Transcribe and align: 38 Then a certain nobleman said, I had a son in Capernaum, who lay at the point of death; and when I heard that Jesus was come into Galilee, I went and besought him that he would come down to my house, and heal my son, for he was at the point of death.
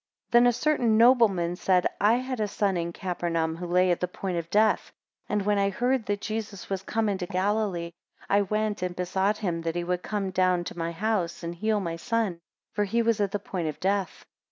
38 0.31 0.31
Then 0.41 0.47
a 0.47 0.51
certain 0.53 0.97
nobleman 0.97 1.55
said, 1.55 1.85
I 2.01 2.15
had 2.15 2.39
a 2.39 2.47
son 2.47 2.75
in 2.75 2.91
Capernaum, 2.91 3.57
who 3.57 3.67
lay 3.67 3.91
at 3.91 3.99
the 3.99 4.07
point 4.07 4.35
of 4.39 4.49
death; 4.49 4.91
and 5.29 5.43
when 5.43 5.59
I 5.59 5.69
heard 5.69 6.07
that 6.07 6.21
Jesus 6.21 6.71
was 6.71 6.81
come 6.81 7.07
into 7.07 7.27
Galilee, 7.27 7.91
I 8.27 8.41
went 8.41 8.81
and 8.81 8.95
besought 8.95 9.37
him 9.37 9.61
that 9.61 9.75
he 9.75 9.83
would 9.83 10.01
come 10.01 10.31
down 10.31 10.63
to 10.63 10.75
my 10.75 10.91
house, 10.91 11.43
and 11.43 11.53
heal 11.53 11.79
my 11.79 11.97
son, 11.97 12.39
for 12.73 12.83
he 12.85 13.03
was 13.03 13.21
at 13.21 13.31
the 13.31 13.37
point 13.37 13.67
of 13.67 13.79
death. 13.79 14.25